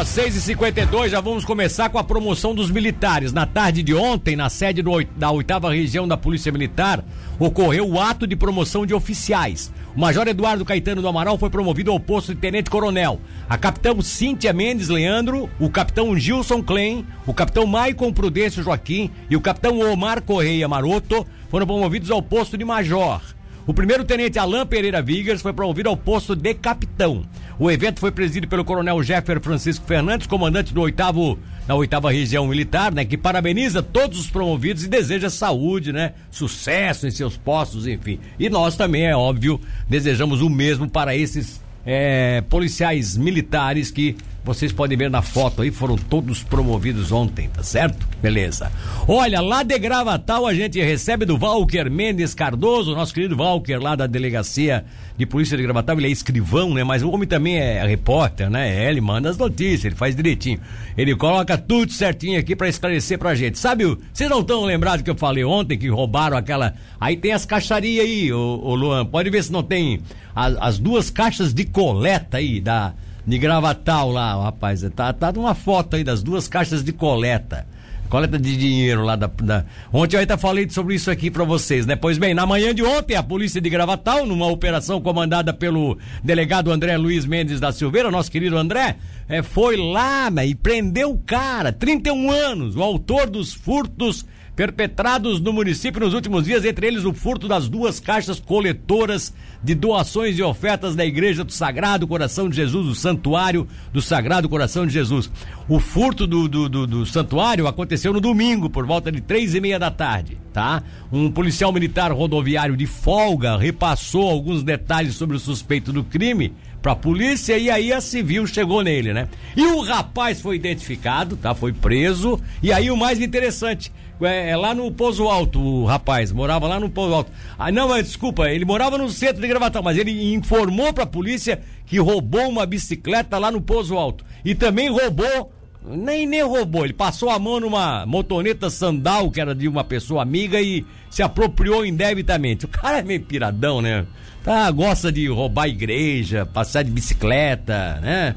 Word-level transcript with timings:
Ó, 0.00 0.04
6 0.04 0.34
e 0.34 0.40
52 0.40 1.12
já 1.12 1.20
vamos 1.20 1.44
começar 1.44 1.90
com 1.90 1.98
a 1.98 2.04
promoção 2.04 2.54
dos 2.54 2.70
militares. 2.70 3.34
Na 3.34 3.44
tarde 3.44 3.82
de 3.82 3.94
ontem, 3.94 4.34
na 4.34 4.48
sede 4.48 4.80
do, 4.80 4.92
da 5.14 5.30
oitava 5.30 5.70
região 5.74 6.08
da 6.08 6.16
Polícia 6.16 6.50
Militar, 6.50 7.04
ocorreu 7.38 7.86
o 7.86 8.00
ato 8.00 8.26
de 8.26 8.34
promoção 8.34 8.86
de 8.86 8.94
oficiais. 8.94 9.70
O 9.94 10.00
Major 10.00 10.26
Eduardo 10.26 10.64
Caetano 10.64 11.02
do 11.02 11.08
Amaral 11.08 11.36
foi 11.36 11.50
promovido 11.50 11.92
ao 11.92 12.00
posto 12.00 12.34
de 12.34 12.40
Tenente 12.40 12.70
Coronel. 12.70 13.20
A 13.46 13.58
capitão 13.58 14.00
Cíntia 14.00 14.54
Mendes 14.54 14.88
Leandro, 14.88 15.50
o 15.60 15.68
capitão 15.68 16.16
Gilson 16.16 16.62
Klein, 16.62 17.04
o 17.26 17.34
capitão 17.34 17.66
Maicon 17.66 18.10
Prudêncio 18.10 18.62
Joaquim 18.62 19.10
e 19.28 19.36
o 19.36 19.40
capitão 19.42 19.80
Omar 19.80 20.22
Correia 20.22 20.66
Maroto 20.66 21.26
foram 21.50 21.66
promovidos 21.66 22.10
ao 22.10 22.22
posto 22.22 22.56
de 22.56 22.64
Major. 22.64 23.20
O 23.66 23.74
primeiro 23.74 24.04
tenente 24.04 24.38
Alain 24.38 24.66
Pereira 24.66 25.02
Vigas 25.02 25.42
foi 25.42 25.52
promovido 25.52 25.90
ao 25.90 25.96
posto 25.96 26.34
de 26.34 26.54
capitão. 26.54 27.24
O 27.60 27.70
evento 27.70 28.00
foi 28.00 28.10
presidido 28.10 28.48
pelo 28.48 28.64
coronel 28.64 29.02
Jeffer 29.02 29.38
Francisco 29.38 29.84
Fernandes, 29.84 30.26
comandante 30.26 30.72
do 30.72 30.80
oitavo 30.80 31.38
da 31.66 31.74
oitava 31.74 32.10
região 32.10 32.46
militar, 32.46 32.90
né, 32.90 33.04
que 33.04 33.18
parabeniza 33.18 33.82
todos 33.82 34.18
os 34.18 34.30
promovidos 34.30 34.84
e 34.84 34.88
deseja 34.88 35.28
saúde, 35.28 35.92
né, 35.92 36.14
sucesso 36.30 37.06
em 37.06 37.10
seus 37.10 37.36
postos, 37.36 37.86
enfim. 37.86 38.18
E 38.38 38.48
nós 38.48 38.76
também, 38.76 39.06
é 39.06 39.14
óbvio, 39.14 39.60
desejamos 39.86 40.40
o 40.40 40.48
mesmo 40.48 40.88
para 40.88 41.14
esses 41.14 41.60
é, 41.84 42.40
policiais 42.48 43.14
militares 43.14 43.90
que 43.90 44.16
vocês 44.44 44.72
podem 44.72 44.96
ver 44.96 45.10
na 45.10 45.22
foto 45.22 45.62
aí, 45.62 45.70
foram 45.70 45.96
todos 45.96 46.42
promovidos 46.42 47.12
ontem, 47.12 47.48
tá 47.48 47.62
certo? 47.62 48.08
Beleza. 48.22 48.72
Olha, 49.06 49.40
lá 49.40 49.62
de 49.62 49.78
Gravatal 49.78 50.46
a 50.46 50.54
gente 50.54 50.80
recebe 50.80 51.26
do 51.26 51.36
Valker 51.36 51.90
Mendes 51.90 52.34
Cardoso, 52.34 52.94
nosso 52.94 53.12
querido 53.12 53.36
Valker 53.36 53.80
lá 53.80 53.94
da 53.94 54.06
delegacia 54.06 54.84
de 55.16 55.26
polícia 55.26 55.56
de 55.56 55.62
Gravatal, 55.62 55.98
ele 55.98 56.08
é 56.08 56.10
escrivão, 56.10 56.72
né? 56.72 56.82
Mas 56.82 57.02
o 57.02 57.10
homem 57.10 57.28
também 57.28 57.58
é 57.58 57.86
repórter, 57.86 58.48
né? 58.48 58.86
É, 58.86 58.90
ele 58.90 59.02
manda 59.02 59.28
as 59.28 59.36
notícias, 59.36 59.84
ele 59.84 59.94
faz 59.94 60.16
direitinho. 60.16 60.58
Ele 60.96 61.14
coloca 61.14 61.58
tudo 61.58 61.92
certinho 61.92 62.40
aqui 62.40 62.56
para 62.56 62.68
esclarecer 62.68 63.18
pra 63.18 63.34
gente. 63.34 63.58
Sabe, 63.58 63.84
vocês 64.12 64.30
não 64.30 64.40
estão 64.40 64.64
lembrados 64.64 65.02
que 65.02 65.10
eu 65.10 65.16
falei 65.16 65.44
ontem 65.44 65.76
que 65.76 65.88
roubaram 65.88 66.38
aquela. 66.38 66.74
Aí 66.98 67.16
tem 67.16 67.32
as 67.32 67.44
caixarias 67.44 68.06
aí, 68.06 68.32
ô 68.32 68.74
Luan. 68.74 69.04
Pode 69.04 69.28
ver 69.28 69.44
se 69.44 69.52
não 69.52 69.62
tem 69.62 70.00
as, 70.34 70.56
as 70.58 70.78
duas 70.78 71.10
caixas 71.10 71.52
de 71.52 71.64
coleta 71.64 72.38
aí 72.38 72.58
da 72.58 72.94
de 73.26 73.38
Gravatal 73.38 74.10
lá, 74.10 74.44
rapaz. 74.44 74.82
Tá, 74.94 75.12
tá 75.12 75.32
numa 75.32 75.54
foto 75.54 75.96
aí 75.96 76.04
das 76.04 76.22
duas 76.22 76.48
caixas 76.48 76.82
de 76.82 76.92
coleta. 76.92 77.66
Coleta 78.10 78.40
de 78.40 78.56
dinheiro 78.56 79.04
lá 79.04 79.14
da. 79.14 79.28
da... 79.28 79.64
Ontem 79.92 80.16
eu 80.16 80.20
até 80.20 80.36
falei 80.36 80.68
sobre 80.68 80.96
isso 80.96 81.10
aqui 81.12 81.30
para 81.30 81.44
vocês, 81.44 81.86
né? 81.86 81.94
Pois 81.94 82.18
bem, 82.18 82.34
na 82.34 82.44
manhã 82.44 82.74
de 82.74 82.82
ontem, 82.82 83.14
a 83.14 83.22
polícia 83.22 83.60
de 83.60 83.70
Gravatal, 83.70 84.26
numa 84.26 84.48
operação 84.48 85.00
comandada 85.00 85.54
pelo 85.54 85.96
delegado 86.22 86.72
André 86.72 86.96
Luiz 86.96 87.24
Mendes 87.24 87.60
da 87.60 87.70
Silveira, 87.70 88.10
nosso 88.10 88.28
querido 88.28 88.58
André, 88.58 88.96
é, 89.28 89.44
foi 89.44 89.76
lá 89.76 90.28
né, 90.28 90.44
e 90.44 90.56
prendeu 90.56 91.12
o 91.12 91.18
cara, 91.18 91.72
31 91.72 92.30
anos, 92.32 92.74
o 92.74 92.82
autor 92.82 93.30
dos 93.30 93.54
furtos 93.54 94.26
perpetrados 94.60 95.40
no 95.40 95.54
município 95.54 96.02
nos 96.02 96.12
últimos 96.12 96.44
dias, 96.44 96.66
entre 96.66 96.86
eles 96.86 97.06
o 97.06 97.14
furto 97.14 97.48
das 97.48 97.66
duas 97.66 97.98
caixas 97.98 98.38
coletoras 98.38 99.32
de 99.64 99.74
doações 99.74 100.38
e 100.38 100.42
ofertas 100.42 100.94
da 100.94 101.02
Igreja 101.02 101.42
do 101.42 101.50
Sagrado 101.50 102.06
Coração 102.06 102.46
de 102.46 102.56
Jesus, 102.56 102.86
o 102.86 102.94
Santuário 102.94 103.66
do 103.90 104.02
Sagrado 104.02 104.50
Coração 104.50 104.86
de 104.86 104.92
Jesus. 104.92 105.30
O 105.66 105.80
furto 105.80 106.26
do, 106.26 106.46
do, 106.46 106.68
do, 106.68 106.86
do 106.86 107.06
santuário 107.06 107.66
aconteceu 107.66 108.12
no 108.12 108.20
domingo, 108.20 108.68
por 108.68 108.84
volta 108.84 109.10
de 109.10 109.22
três 109.22 109.54
e 109.54 109.62
meia 109.62 109.78
da 109.78 109.90
tarde, 109.90 110.36
tá? 110.52 110.82
Um 111.10 111.30
policial 111.30 111.72
militar 111.72 112.12
rodoviário 112.12 112.76
de 112.76 112.84
folga 112.84 113.56
repassou 113.56 114.28
alguns 114.28 114.62
detalhes 114.62 115.14
sobre 115.14 115.36
o 115.36 115.40
suspeito 115.40 115.90
do 115.90 116.04
crime 116.04 116.52
pra 116.80 116.96
polícia 116.96 117.58
e 117.58 117.70
aí 117.70 117.92
a 117.92 118.00
civil 118.00 118.46
chegou 118.46 118.82
nele, 118.82 119.12
né? 119.12 119.28
E 119.56 119.64
o 119.66 119.80
rapaz 119.82 120.40
foi 120.40 120.56
identificado, 120.56 121.36
tá? 121.36 121.54
Foi 121.54 121.72
preso. 121.72 122.40
E 122.62 122.72
aí 122.72 122.90
o 122.90 122.96
mais 122.96 123.20
interessante, 123.20 123.92
é, 124.20 124.50
é, 124.50 124.56
lá 124.56 124.74
no 124.74 124.90
Pouso 124.90 125.28
Alto, 125.28 125.60
o 125.60 125.84
rapaz, 125.84 126.32
morava 126.32 126.66
lá 126.66 126.80
no 126.80 126.90
Pouso 126.90 127.14
Alto. 127.14 127.32
Ah, 127.58 127.70
não, 127.70 127.88
desculpa, 128.00 128.48
ele 128.50 128.64
morava 128.64 128.96
no 128.96 129.08
centro 129.08 129.40
de 129.40 129.48
Gravatal, 129.48 129.82
mas 129.82 129.98
ele 129.98 130.34
informou 130.34 130.92
pra 130.92 131.06
polícia 131.06 131.60
que 131.86 131.98
roubou 131.98 132.48
uma 132.48 132.66
bicicleta 132.66 133.38
lá 133.38 133.50
no 133.50 133.60
Pouso 133.60 133.96
Alto. 133.96 134.24
E 134.44 134.54
também 134.54 134.90
roubou, 134.90 135.52
nem 135.86 136.26
nem 136.26 136.42
roubou, 136.42 136.84
ele 136.84 136.92
passou 136.92 137.30
a 137.30 137.38
mão 137.38 137.60
numa 137.60 138.04
motoneta 138.06 138.68
sandal 138.68 139.30
que 139.30 139.40
era 139.40 139.54
de 139.54 139.66
uma 139.66 139.82
pessoa 139.82 140.22
amiga 140.22 140.60
e 140.60 140.84
se 141.08 141.22
apropriou 141.22 141.84
indevidamente. 141.84 142.66
O 142.66 142.68
cara 142.68 142.98
é 142.98 143.02
meio 143.02 143.22
piradão, 143.22 143.80
né? 143.80 144.06
Tá, 144.44 144.70
gosta 144.70 145.10
de 145.12 145.26
roubar 145.28 145.68
igreja, 145.68 146.46
passar 146.46 146.82
de 146.82 146.90
bicicleta, 146.90 147.98
né? 148.00 148.34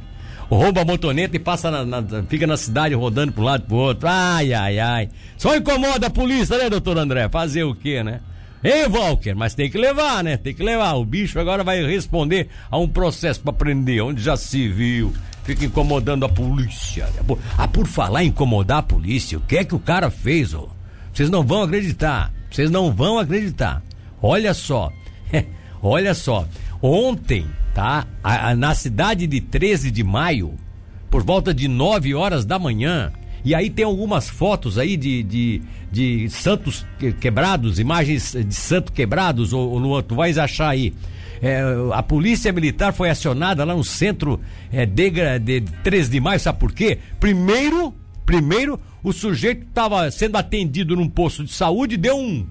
rouba 0.53 0.82
a 0.82 0.86
motoneta 0.86 1.36
e 1.36 1.40
passa 1.40 1.72
na, 1.72 1.86
na, 1.86 2.24
fica 2.24 2.46
na 2.46 2.58
cidade 2.58 2.94
rodando 2.94 3.34
um 3.36 3.44
lado 3.44 3.64
e 3.64 3.68
pro 3.68 3.76
outro. 3.78 4.08
Ai, 4.08 4.53
ai, 4.53 4.80
ai. 4.80 5.09
Só 5.38 5.56
incomoda 5.56 6.08
a 6.08 6.09
polícia, 6.09 6.58
né, 6.58 6.70
doutor 6.70 6.98
André? 6.98 7.28
Fazer 7.30 7.64
o 7.64 7.76
quê, 7.76 8.03
né? 8.03 8.20
Ei, 8.64 8.88
Walker, 8.88 9.34
mas 9.34 9.53
tem 9.53 9.70
que 9.70 9.78
levar, 9.78 10.24
né? 10.24 10.38
Tem 10.38 10.53
que 10.53 10.64
levar. 10.64 10.94
O 10.94 11.03
bicho 11.03 11.38
agora 11.38 11.64
vai 11.64 11.84
responder 11.86 12.48
a 12.72 12.78
um 12.78 12.88
processo 12.88 13.42
para 13.42 13.52
prender, 13.52 14.02
onde 14.02 14.22
já 14.22 14.38
se 14.38 14.70
viu. 14.70 15.14
Fica 15.44 15.66
incomodando 15.66 16.26
a 16.26 16.30
polícia. 16.30 17.09
Ah, 17.58 17.68
por 17.68 17.86
falar 17.86 18.24
incomodar 18.24 18.80
a 18.80 18.84
polícia, 18.84 19.38
o 19.38 19.42
que 19.42 19.58
é 19.58 19.64
que 19.64 19.76
o 19.76 19.80
cara 19.80 20.09
fez, 20.09 20.54
ô? 20.54 20.70
Vocês 21.14 21.30
não 21.30 21.44
vão 21.44 21.64
acreditar. 21.64 22.34
Vocês 22.50 22.72
não 22.72 22.92
vão 22.92 23.20
acreditar. 23.20 23.84
Olha 24.22 24.53
só. 24.53 24.92
Olha 25.82 26.14
só. 26.14 26.48
Ontem, 26.82 27.46
tá? 27.74 28.08
A, 28.24 28.50
a, 28.50 28.56
na 28.56 28.74
cidade 28.74 29.28
de 29.28 29.42
13 29.42 29.92
de 29.92 30.03
maio, 30.03 30.56
por 31.09 31.24
volta 31.24 31.53
de 31.53 31.68
9 31.68 32.16
horas 32.16 32.46
da 32.46 32.58
manhã. 32.58 33.12
E 33.46 33.53
aí 33.53 33.70
tem 33.70 33.84
algumas 33.84 34.30
fotos 34.30 34.78
aí 34.78 34.96
de, 34.96 35.22
de, 35.24 35.62
de 35.92 36.30
santos 36.30 36.86
quebrados, 37.20 37.78
imagens 37.80 38.32
de 38.32 38.56
santos 38.56 38.94
quebrados, 38.94 39.52
ou, 39.52 39.78
Luan, 39.78 40.02
tu 40.02 40.16
vais 40.16 40.38
achar 40.38 40.70
aí. 40.70 40.94
É, 41.44 41.62
a 41.94 42.02
polícia 42.02 42.54
militar 42.54 42.94
foi 42.94 43.09
acionada 43.09 43.66
lá 43.66 43.76
no 43.76 43.84
centro 43.84 44.40
é, 44.72 44.86
de, 44.86 45.12
de 45.40 45.62
13 45.84 46.09
de 46.09 46.20
maio, 46.22 46.40
sabe 46.40 46.58
por 46.58 46.72
quê? 46.72 47.00
Primeiro, 47.20 47.94
primeiro, 48.26 48.80
o 49.04 49.12
sujeito 49.12 49.66
estava 49.68 50.09
sendo 50.09 50.38
atendido 50.38 50.96
num 50.96 51.09
posto 51.09 51.44
de 51.44 51.52
saúde, 51.52 51.98
deu 51.98 52.16
um. 52.16 52.48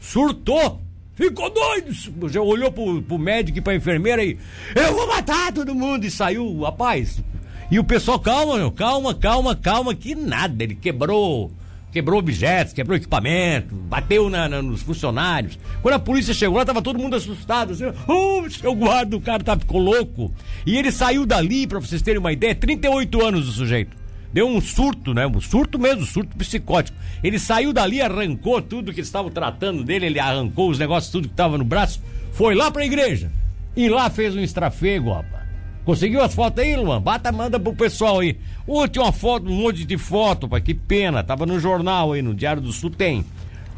surtou 0.00 0.82
Ficou 1.14 1.50
doido! 1.50 1.92
Já 2.28 2.40
olhou 2.40 2.72
pro, 2.72 3.02
pro 3.02 3.18
médico 3.18 3.58
e 3.58 3.60
pra 3.60 3.74
enfermeira 3.74 4.24
e. 4.24 4.38
Eu 4.74 4.94
vou 4.94 5.06
matar 5.06 5.52
todo 5.52 5.74
mundo! 5.74 6.04
E 6.04 6.10
saiu, 6.10 6.62
rapaz. 6.62 7.22
E 7.70 7.78
o 7.78 7.84
pessoal, 7.84 8.18
calma, 8.18 8.70
calma, 8.72 9.14
calma, 9.14 9.54
calma, 9.54 9.94
que 9.94 10.14
nada. 10.14 10.64
Ele 10.64 10.74
quebrou. 10.74 11.50
Quebrou 11.92 12.18
objetos, 12.18 12.72
quebrou 12.72 12.96
equipamento, 12.96 13.74
bateu 13.74 14.30
na, 14.30 14.48
na, 14.48 14.62
nos 14.62 14.82
funcionários. 14.82 15.58
Quando 15.82 15.94
a 15.94 15.98
polícia 15.98 16.32
chegou 16.32 16.56
lá, 16.56 16.64
tava 16.64 16.80
todo 16.80 16.98
mundo 16.98 17.14
assustado. 17.14 17.72
Assim, 17.72 17.84
oh, 18.08 18.48
seu 18.50 18.74
guarda, 18.74 19.16
o 19.16 19.20
cara 19.20 19.44
tá, 19.44 19.56
ficou 19.58 19.78
louco. 19.78 20.32
E 20.66 20.76
ele 20.76 20.90
saiu 20.90 21.26
dali, 21.26 21.66
pra 21.66 21.78
vocês 21.78 22.00
terem 22.00 22.18
uma 22.18 22.32
ideia, 22.32 22.54
38 22.54 23.24
anos 23.24 23.48
o 23.48 23.52
sujeito 23.52 24.02
deu 24.32 24.48
um 24.48 24.60
surto, 24.60 25.12
né? 25.12 25.26
Um 25.26 25.40
surto 25.40 25.78
mesmo, 25.78 26.04
surto 26.04 26.36
psicótico. 26.36 26.96
Ele 27.22 27.38
saiu 27.38 27.72
dali, 27.72 28.00
arrancou 28.00 28.62
tudo 28.62 28.92
que 28.92 29.00
estavam 29.00 29.30
tratando 29.30 29.84
dele, 29.84 30.06
ele 30.06 30.18
arrancou 30.18 30.70
os 30.70 30.78
negócios, 30.78 31.12
tudo 31.12 31.28
que 31.28 31.34
estava 31.34 31.58
no 31.58 31.64
braço, 31.64 32.02
foi 32.32 32.54
lá 32.54 32.70
pra 32.70 32.86
igreja. 32.86 33.30
E 33.76 33.88
lá 33.88 34.08
fez 34.08 34.34
um 34.34 34.40
estrafego, 34.40 35.12
rapaz. 35.12 35.41
Conseguiu 35.84 36.22
as 36.22 36.34
fotos 36.34 36.62
aí, 36.62 36.76
Luan? 36.76 37.00
Bata, 37.00 37.32
manda 37.32 37.58
pro 37.58 37.74
pessoal 37.74 38.20
aí. 38.20 38.38
Última 38.66 39.10
foto, 39.12 39.48
um 39.48 39.62
monte 39.62 39.84
de 39.84 39.98
foto, 39.98 40.48
pai. 40.48 40.60
Que 40.60 40.74
pena. 40.74 41.22
Tava 41.22 41.44
no 41.44 41.58
jornal 41.58 42.12
aí, 42.12 42.22
no 42.22 42.34
Diário 42.34 42.62
do 42.62 42.72
Sul 42.72 42.90
tem. 42.90 43.24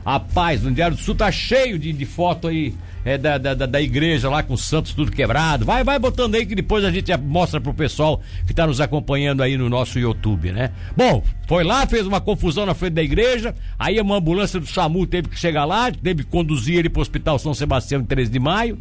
Rapaz, 0.04 0.62
no 0.62 0.70
Diário 0.70 0.96
do 0.96 1.02
Sul 1.02 1.14
tá 1.14 1.32
cheio 1.32 1.78
de, 1.78 1.90
de 1.92 2.04
foto 2.04 2.48
aí 2.48 2.74
é, 3.04 3.18
da, 3.18 3.38
da, 3.38 3.54
da, 3.54 3.80
igreja 3.80 4.28
lá 4.30 4.42
com 4.42 4.54
os 4.54 4.64
santos 4.64 4.92
tudo 4.92 5.12
quebrado. 5.12 5.64
Vai, 5.64 5.84
vai 5.84 5.98
botando 5.98 6.34
aí 6.34 6.46
que 6.46 6.54
depois 6.54 6.84
a 6.84 6.90
gente 6.90 7.14
mostra 7.18 7.60
pro 7.60 7.72
pessoal 7.72 8.20
que 8.46 8.52
está 8.52 8.66
nos 8.66 8.80
acompanhando 8.80 9.42
aí 9.42 9.56
no 9.56 9.68
nosso 9.68 9.98
YouTube, 9.98 10.52
né? 10.52 10.70
Bom, 10.96 11.22
foi 11.46 11.64
lá, 11.64 11.86
fez 11.86 12.06
uma 12.06 12.20
confusão 12.20 12.64
na 12.64 12.74
frente 12.74 12.94
da 12.94 13.02
igreja, 13.02 13.54
aí 13.78 14.00
uma 14.00 14.16
ambulância 14.16 14.58
do 14.58 14.66
SAMU 14.66 15.06
teve 15.06 15.28
que 15.28 15.38
chegar 15.38 15.64
lá, 15.64 15.90
teve 15.90 16.24
que 16.24 16.30
conduzir 16.30 16.78
ele 16.78 16.88
pro 16.88 17.02
Hospital 17.02 17.38
São 17.38 17.52
Sebastião 17.52 18.00
em 18.00 18.04
13 18.04 18.30
de 18.30 18.38
maio. 18.38 18.78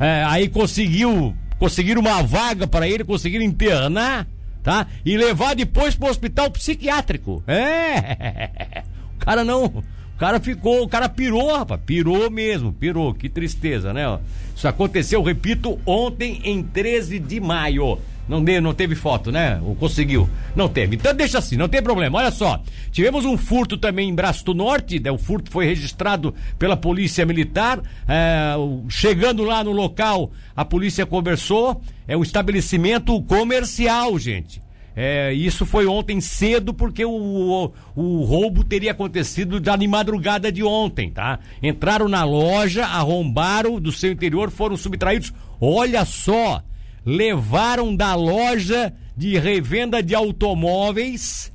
É, 0.00 0.24
aí 0.24 0.48
conseguiu, 0.48 1.34
conseguiram 1.58 2.00
uma 2.00 2.22
vaga 2.22 2.66
para 2.66 2.88
ele, 2.88 3.04
conseguiram 3.04 3.44
internar, 3.44 4.26
tá? 4.62 4.86
E 5.04 5.16
levar 5.16 5.54
depois 5.54 5.94
pro 5.94 6.08
hospital 6.08 6.50
psiquiátrico. 6.50 7.42
É! 7.46 8.84
O 9.16 9.18
cara 9.26 9.42
não 9.42 9.82
o 10.16 10.18
cara 10.18 10.40
ficou, 10.40 10.82
o 10.82 10.88
cara 10.88 11.10
pirou, 11.10 11.54
rapaz. 11.54 11.78
Pirou 11.84 12.30
mesmo, 12.30 12.72
pirou. 12.72 13.12
Que 13.12 13.28
tristeza, 13.28 13.92
né? 13.92 14.18
Isso 14.54 14.66
aconteceu, 14.66 15.22
repito, 15.22 15.78
ontem 15.84 16.40
em 16.42 16.62
13 16.62 17.18
de 17.18 17.38
maio. 17.38 17.98
Não, 18.28 18.42
deu, 18.42 18.60
não 18.60 18.74
teve 18.74 18.94
foto, 18.94 19.30
né? 19.30 19.60
Ou 19.62 19.74
conseguiu? 19.76 20.28
Não 20.54 20.68
teve. 20.68 20.96
Então 20.96 21.14
deixa 21.14 21.38
assim, 21.38 21.56
não 21.56 21.68
tem 21.68 21.82
problema. 21.82 22.18
Olha 22.18 22.30
só. 22.30 22.60
Tivemos 22.90 23.24
um 23.24 23.38
furto 23.38 23.76
também 23.76 24.08
em 24.08 24.14
Braço 24.14 24.44
do 24.44 24.54
Norte. 24.54 24.98
Né? 24.98 25.10
O 25.10 25.18
furto 25.18 25.50
foi 25.50 25.66
registrado 25.66 26.34
pela 26.58 26.76
Polícia 26.76 27.24
Militar. 27.24 27.80
É, 28.08 28.54
chegando 28.88 29.44
lá 29.44 29.62
no 29.62 29.70
local, 29.70 30.30
a 30.56 30.64
polícia 30.64 31.06
conversou. 31.06 31.80
É 32.08 32.16
um 32.16 32.22
estabelecimento 32.22 33.20
comercial, 33.22 34.18
gente 34.18 34.60
É, 34.94 35.32
isso 35.32 35.66
foi 35.66 35.86
ontem 35.86 36.20
cedo, 36.20 36.72
porque 36.72 37.04
o, 37.04 37.10
o, 37.10 37.72
o, 37.94 38.24
roubo 38.24 38.64
teria 38.64 38.92
acontecido 38.92 39.60
de 39.60 39.88
madrugada 39.88 40.50
de 40.50 40.62
ontem, 40.64 41.10
tá? 41.10 41.38
Entraram 41.62 42.08
na 42.08 42.24
loja, 42.24 42.86
arrombaram 42.86 43.78
do 43.78 43.92
seu 43.92 44.10
interior, 44.10 44.50
foram 44.50 44.76
subtraídos. 44.76 45.32
Olha 45.60 46.04
só! 46.04 46.62
Levaram 47.06 47.94
da 47.94 48.16
loja 48.16 48.92
de 49.16 49.38
revenda 49.38 50.02
de 50.02 50.12
automóveis 50.12 51.52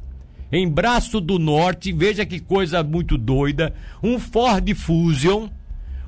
em 0.50 0.66
Braço 0.66 1.20
do 1.20 1.38
Norte, 1.38 1.92
veja 1.92 2.26
que 2.26 2.40
coisa 2.40 2.82
muito 2.82 3.18
doida, 3.18 3.74
um 4.02 4.18
Ford 4.18 4.74
Fusion, 4.74 5.50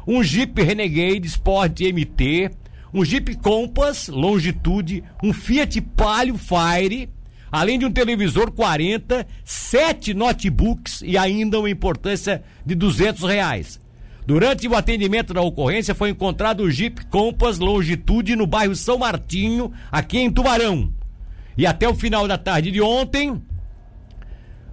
um 0.07 0.23
Jeep 0.23 0.61
Renegade 0.61 1.27
Sport 1.27 1.81
MT, 1.81 2.51
um 2.93 3.03
Jeep 3.03 3.35
Compass 3.35 4.07
Longitude, 4.07 5.03
um 5.21 5.33
Fiat 5.33 5.81
Palio 5.81 6.37
Fire, 6.37 7.09
além 7.51 7.77
de 7.77 7.85
um 7.85 7.91
televisor 7.91 8.49
40, 8.49 9.27
sete 9.43 10.13
notebooks 10.13 11.01
e 11.05 11.17
ainda 11.17 11.59
uma 11.59 11.69
importância 11.69 12.41
de 12.65 12.75
200 12.75 13.23
reais. 13.23 13.82
Durante 14.25 14.67
o 14.67 14.75
atendimento 14.75 15.33
da 15.33 15.41
ocorrência 15.41 15.93
foi 15.93 16.09
encontrado 16.09 16.63
o 16.63 16.71
Jeep 16.71 17.05
Compass 17.07 17.59
Longitude 17.59 18.35
no 18.35 18.47
bairro 18.47 18.75
São 18.75 18.97
Martinho, 18.97 19.71
aqui 19.91 20.19
em 20.19 20.31
Tubarão. 20.31 20.93
E 21.57 21.65
até 21.65 21.87
o 21.87 21.93
final 21.93 22.27
da 22.27 22.37
tarde 22.37 22.71
de 22.71 22.81
ontem, 22.81 23.41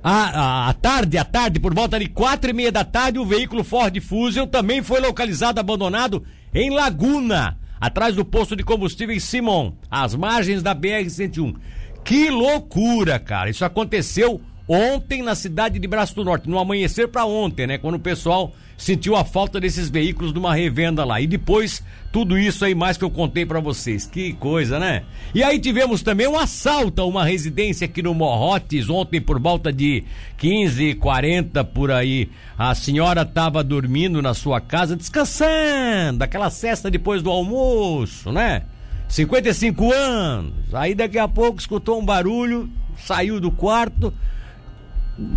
à, 0.03 0.75
tarde, 0.81 1.19
à 1.19 1.25
tarde, 1.25 1.61
por 1.61 1.75
volta 1.75 1.99
de 1.99 2.07
quatro 2.07 2.51
e 2.51 2.53
meia 2.53 2.73
da 2.73 2.85
tarde, 2.85 3.19
o 3.19 3.27
veículo 3.27 3.65
Ford 3.65 3.99
Fusion 4.01 4.47
também 4.47 4.83
foi 4.83 5.01
localizado 5.01 5.61
abandonado 5.61 6.25
em 6.55 6.71
Laguna, 6.71 7.59
atrás 7.81 8.15
do 8.15 8.25
posto 8.25 8.57
de 8.57 8.63
combustível 8.63 9.19
Simon, 9.21 9.75
às 9.91 10.15
margens 10.15 10.63
da 10.63 10.75
BR-101. 10.75 11.57
Que 12.05 12.31
loucura, 12.31 13.19
cara! 13.19 13.51
Isso 13.51 13.65
aconteceu 13.65 14.41
ontem 14.73 15.21
na 15.21 15.35
cidade 15.35 15.81
de 15.81 15.89
Braço 15.89 16.15
do 16.15 16.25
Norte, 16.25 16.49
no 16.49 16.57
amanhecer 16.57 17.09
para 17.09 17.25
ontem, 17.25 17.67
né? 17.67 17.77
Quando 17.77 17.97
o 17.97 18.01
pessoal 18.01 18.55
sentiu 18.79 19.17
a 19.17 19.25
falta 19.25 19.59
desses 19.59 19.91
veículos 19.91 20.33
numa 20.33 20.55
revenda 20.55 21.05
lá. 21.05 21.21
E 21.21 21.27
depois, 21.27 21.83
tudo 22.13 22.39
isso 22.39 22.65
aí 22.65 22.73
mais 22.73 22.97
que 22.97 23.03
eu 23.03 23.11
contei 23.11 23.45
para 23.45 23.59
vocês. 23.59 24.07
Que 24.07 24.33
coisa, 24.35 24.79
né? 24.79 25.03
E 25.35 25.43
aí 25.43 25.59
tivemos 25.59 26.03
também 26.03 26.29
um 26.29 26.39
assalto 26.39 27.03
a 27.03 27.05
uma 27.05 27.25
residência 27.25 27.85
aqui 27.85 28.01
no 28.01 28.15
Morrotes, 28.15 28.89
ontem 28.89 29.21
por 29.21 29.41
volta 29.41 29.73
de 29.73 30.05
15 30.39 30.95
40 30.95 31.65
por 31.65 31.91
aí. 31.91 32.31
A 32.57 32.73
senhora 32.73 33.23
estava 33.23 33.65
dormindo 33.65 34.23
na 34.23 34.35
sua 34.35 34.61
casa, 34.61 34.95
descansando, 34.97 36.23
aquela 36.23 36.49
cesta 36.49 36.89
depois 36.89 37.23
do 37.23 37.31
almoço, 37.31 38.31
né? 38.31 38.63
55 39.09 39.93
anos. 39.93 40.73
Aí 40.73 40.95
daqui 40.95 41.19
a 41.19 41.27
pouco 41.27 41.59
escutou 41.59 42.01
um 42.01 42.05
barulho, 42.05 42.71
saiu 42.97 43.41
do 43.41 43.51
quarto, 43.51 44.15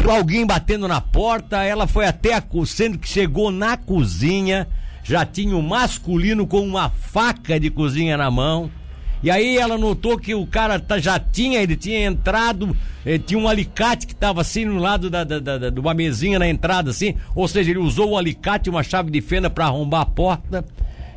alguém 0.07 0.45
batendo 0.45 0.87
na 0.87 1.01
porta, 1.01 1.63
ela 1.63 1.87
foi 1.87 2.05
até 2.05 2.33
a 2.33 2.43
sendo 2.65 2.97
que 2.97 3.07
chegou 3.07 3.51
na 3.51 3.75
cozinha, 3.77 4.67
já 5.03 5.25
tinha 5.25 5.55
o 5.55 5.59
um 5.59 5.61
masculino 5.61 6.47
com 6.47 6.61
uma 6.61 6.89
faca 6.89 7.59
de 7.59 7.69
cozinha 7.69 8.15
na 8.17 8.31
mão. 8.31 8.71
E 9.21 9.31
aí 9.31 9.57
ela 9.57 9.77
notou 9.77 10.19
que 10.19 10.35
o 10.35 10.45
cara 10.45 10.77
tá, 10.77 10.99
já 10.99 11.17
tinha, 11.17 11.61
ele 11.61 11.77
tinha 11.77 12.05
entrado, 12.05 12.75
eh, 13.05 13.17
tinha 13.17 13.39
um 13.39 13.47
alicate 13.47 14.05
que 14.05 14.11
estava 14.11 14.41
assim 14.41 14.65
no 14.65 14.77
lado 14.77 15.09
da, 15.09 15.23
da, 15.23 15.39
da, 15.39 15.69
de 15.69 15.79
uma 15.79 15.93
mesinha 15.93 16.37
na 16.37 16.47
entrada, 16.47 16.91
assim. 16.91 17.15
Ou 17.33 17.47
seja, 17.47 17.71
ele 17.71 17.79
usou 17.79 18.11
o 18.11 18.17
alicate 18.17 18.67
e 18.67 18.69
uma 18.69 18.83
chave 18.83 19.09
de 19.09 19.21
fenda 19.21 19.49
para 19.49 19.65
arrombar 19.65 20.01
a 20.01 20.05
porta. 20.05 20.65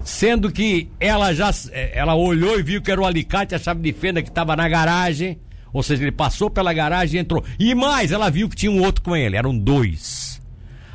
Sendo 0.05 0.53
que 0.53 0.89
ela 1.01 1.35
já, 1.35 1.51
eh, 1.73 1.99
ela 1.99 2.15
olhou 2.15 2.61
e 2.61 2.63
viu 2.63 2.81
que 2.81 2.93
era 2.93 3.01
o 3.01 3.05
alicate, 3.05 3.57
a 3.57 3.59
chave 3.59 3.83
de 3.83 3.93
fenda 3.93 4.23
que 4.23 4.29
estava 4.29 4.55
na 4.55 4.69
garagem. 4.69 5.41
Ou 5.76 5.82
seja, 5.82 6.05
ele 6.05 6.11
passou 6.11 6.49
pela 6.49 6.73
garagem 6.73 7.20
entrou. 7.20 7.44
E 7.58 7.75
mais, 7.75 8.11
ela 8.11 8.31
viu 8.31 8.49
que 8.49 8.56
tinha 8.56 8.73
um 8.73 8.82
outro 8.82 9.02
com 9.02 9.14
ele, 9.14 9.37
eram 9.37 9.55
dois. 9.55 10.40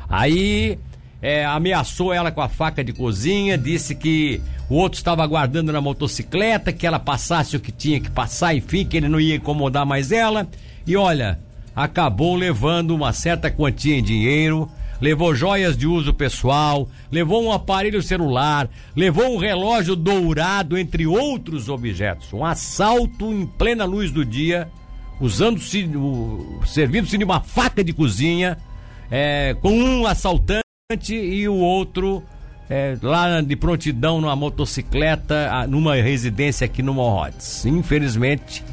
Aí 0.08 0.76
é, 1.22 1.44
ameaçou 1.44 2.12
ela 2.12 2.32
com 2.32 2.40
a 2.40 2.48
faca 2.48 2.82
de 2.82 2.92
cozinha, 2.92 3.56
disse 3.56 3.94
que 3.94 4.42
o 4.68 4.74
outro 4.74 4.98
estava 4.98 5.22
aguardando 5.22 5.72
na 5.72 5.80
motocicleta, 5.80 6.72
que 6.72 6.84
ela 6.84 6.98
passasse 6.98 7.56
o 7.56 7.60
que 7.60 7.70
tinha 7.70 8.00
que 8.00 8.10
passar, 8.10 8.56
enfim, 8.56 8.84
que 8.84 8.96
ele 8.96 9.08
não 9.08 9.20
ia 9.20 9.36
incomodar 9.36 9.86
mais 9.86 10.10
ela. 10.10 10.48
E 10.84 10.96
olha, 10.96 11.38
acabou 11.76 12.34
levando 12.34 12.90
uma 12.90 13.12
certa 13.12 13.52
quantia 13.52 13.96
em 13.96 14.02
dinheiro 14.02 14.68
levou 15.02 15.34
joias 15.34 15.76
de 15.76 15.84
uso 15.84 16.14
pessoal, 16.14 16.88
levou 17.10 17.44
um 17.44 17.50
aparelho 17.50 18.00
celular, 18.00 18.70
levou 18.94 19.34
um 19.34 19.36
relógio 19.36 19.96
dourado, 19.96 20.78
entre 20.78 21.08
outros 21.08 21.68
objetos. 21.68 22.32
Um 22.32 22.44
assalto 22.44 23.32
em 23.32 23.44
plena 23.44 23.84
luz 23.84 24.12
do 24.12 24.24
dia, 24.24 24.70
usando-se, 25.20 25.90
servindo-se 26.64 27.18
de 27.18 27.24
uma 27.24 27.40
faca 27.40 27.82
de 27.82 27.92
cozinha, 27.92 28.56
é, 29.10 29.56
com 29.60 29.72
um 29.72 30.06
assaltante 30.06 30.62
e 31.10 31.48
o 31.48 31.56
outro 31.56 32.22
é, 32.70 32.96
lá 33.02 33.40
de 33.40 33.56
prontidão 33.56 34.20
numa 34.20 34.36
motocicleta, 34.36 35.66
numa 35.68 35.96
residência 35.96 36.64
aqui 36.64 36.80
no 36.80 36.94
Morrotes. 36.94 37.66
Infelizmente, 37.66 38.64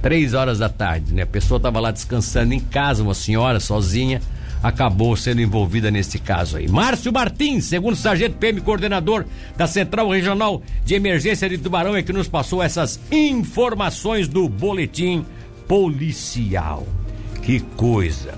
três 0.00 0.32
horas 0.32 0.60
da 0.60 0.68
tarde, 0.68 1.12
né? 1.12 1.22
A 1.22 1.26
pessoa 1.26 1.56
estava 1.56 1.80
lá 1.80 1.90
descansando 1.90 2.54
em 2.54 2.60
casa, 2.60 3.02
uma 3.02 3.14
senhora 3.14 3.58
sozinha 3.58 4.20
acabou 4.62 5.16
sendo 5.16 5.40
envolvida 5.40 5.90
nesse 5.90 6.18
caso 6.18 6.56
aí. 6.56 6.68
Márcio 6.68 7.12
Martins, 7.12 7.66
segundo 7.66 7.96
sargento 7.96 8.36
PM, 8.36 8.60
coordenador 8.60 9.24
da 9.56 9.66
Central 9.66 10.08
Regional 10.10 10.62
de 10.84 10.94
Emergência 10.94 11.48
de 11.48 11.58
Tubarão, 11.58 11.96
é 11.96 12.02
que 12.02 12.12
nos 12.12 12.28
passou 12.28 12.62
essas 12.62 13.00
informações 13.10 14.28
do 14.28 14.48
boletim 14.48 15.24
policial. 15.68 16.86
Que 17.42 17.60
coisa. 17.60 18.34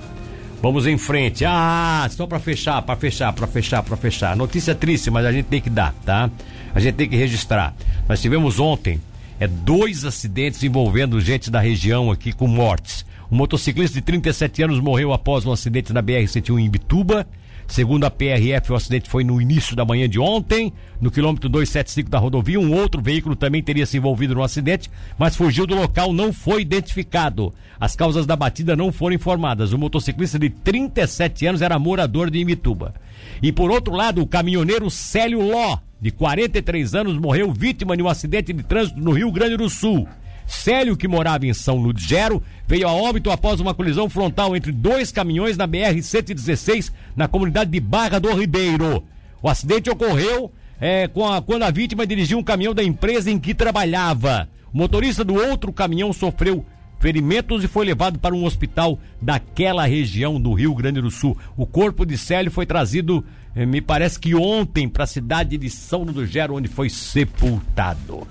Vamos 0.61 0.87
em 0.87 0.99
frente. 0.99 1.45
Ah, 1.45 2.07
só 2.11 2.27
para 2.27 2.41
fechar, 2.41 2.83
para 2.83 2.97
fechar, 2.97 3.33
para 3.33 3.47
fechar, 3.47 3.83
para 3.83 3.97
fechar. 3.97 4.37
Notícia 4.37 4.75
triste, 4.75 5.11
mas 5.11 5.25
a 5.25 5.33
gente 5.33 5.47
tem 5.47 5.61
que 5.61 5.71
dar, 5.71 5.95
tá? 6.05 6.29
A 6.75 6.81
gente 6.81 6.97
tem 6.97 7.09
que 7.09 7.17
registrar. 7.17 7.75
Nós 8.09 8.21
tivemos 8.21 8.59
ontem 8.59 9.01
é 9.41 9.47
dois 9.47 10.05
acidentes 10.05 10.63
envolvendo 10.65 11.21
gente 11.21 11.51
da 11.51 11.61
região 11.61 12.11
aqui 12.11 12.33
com 12.33 12.49
mortes. 12.49 13.07
Um 13.31 13.37
motociclista 13.37 13.99
de 13.99 14.03
37 14.03 14.63
anos 14.63 14.81
morreu 14.81 15.13
após 15.13 15.45
um 15.45 15.53
acidente 15.53 15.93
na 15.93 16.03
BR-101 16.03 16.61
em 16.61 16.71
Bituba. 16.71 17.27
Segundo 17.67 18.05
a 18.05 18.11
PRF, 18.11 18.73
o 18.73 18.75
acidente 18.75 19.11
foi 19.11 19.23
no 19.23 19.39
início 19.39 19.77
da 19.77 19.85
manhã 19.85 20.09
de 20.09 20.19
ontem, 20.19 20.73
no 20.99 21.11
quilômetro 21.11 21.51
275 21.51 22.09
da 22.09 22.19
rodovia. 22.19 22.59
Um 22.59 22.73
outro 22.73 23.03
veículo 23.03 23.37
também 23.37 23.63
teria 23.63 23.85
se 23.85 23.99
envolvido 23.99 24.35
no 24.35 24.43
acidente, 24.43 24.91
mas 25.19 25.37
fugiu 25.37 25.67
do 25.67 25.75
local, 25.75 26.11
não 26.15 26.33
foi 26.33 26.63
identificado. 26.63 27.53
As 27.79 27.95
causas 27.95 28.25
da 28.25 28.35
batida 28.35 28.75
não 28.75 28.91
foram 28.91 29.17
informadas. 29.17 29.75
O 29.75 29.79
motociclista 29.79 30.39
de 30.39 30.49
37 30.49 31.47
anos 31.47 31.61
era 31.61 31.79
morador 31.79 32.31
de 32.31 32.39
Imituba. 32.39 32.95
E 33.43 33.53
por 33.53 33.71
outro 33.71 33.93
lado, 33.95 34.23
o 34.23 34.27
caminhoneiro 34.27 34.91
Célio 34.91 35.43
Ló, 35.43 35.77
de 36.01 36.11
43 36.11 36.95
anos, 36.95 37.19
morreu 37.19 37.53
vítima 37.53 37.95
de 37.95 38.03
um 38.03 38.09
acidente 38.09 38.55
de 38.55 38.63
trânsito 38.63 38.99
no 38.99 39.13
Rio 39.13 39.31
Grande 39.31 39.59
do 39.59 39.69
Sul. 39.69 40.09
Célio, 40.49 40.97
que 40.97 41.07
morava 41.07 41.47
em 41.47 41.53
São 41.53 41.77
Ludgero, 41.77 42.43
veio 42.67 42.89
a 42.89 42.93
óbito 42.93 43.31
após 43.31 43.61
uma 43.61 43.75
colisão 43.75 44.09
frontal 44.09 44.57
entre 44.57 44.73
dois 44.73 45.13
caminhões 45.13 45.59
na 45.59 45.69
BR-116, 45.69 46.91
na 47.15 47.29
comunidade 47.29 47.71
de 47.71 47.79
Barra 47.79 48.19
do 48.19 48.33
Ribeiro. 48.35 49.05
O 49.43 49.49
acidente 49.49 49.91
ocorreu 49.91 50.51
é, 50.81 51.05
a, 51.05 51.43
quando 51.43 51.65
a 51.65 51.71
vítima 51.71 52.07
dirigia 52.07 52.39
um 52.39 52.43
caminhão 52.43 52.75
da 52.75 52.83
empresa 52.83 53.31
em 53.31 53.39
que 53.39 53.55
trabalhava. 53.55 54.49
O 54.73 54.79
motorista 54.79 55.23
do 55.23 55.35
outro 55.35 55.71
caminhão 55.71 56.15
sofreu 56.15 56.65
ferimentos 56.99 57.63
e 57.63 57.69
foi 57.69 57.85
levado 57.85 58.19
para 58.19 58.35
um 58.35 58.45
hospital 58.45 58.99
daquela 59.21 59.87
região 59.87 60.41
do 60.41 60.55
Rio 60.55 60.75
Grande 60.75 61.03
do 61.03 61.11
Sul. 61.11 61.37
O 61.59 61.67
corpo 61.67 62.07
de 62.07 62.17
Célio 62.17 62.51
foi 62.51 62.65
trazido, 62.65 63.23
eh, 63.55 63.67
me 63.67 63.83
parece 63.83 64.19
que 64.19 64.35
ontem, 64.35 64.89
para 64.89 65.05
a 65.05 65.07
cidade 65.07 65.59
de 65.59 65.69
São 65.69 66.05
Ludgero, 66.05 66.55
onde 66.55 66.69
foi 66.69 66.89
sepultado. 66.89 68.27